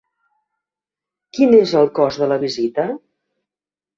[1.37, 2.87] Quin es el cost de la visita?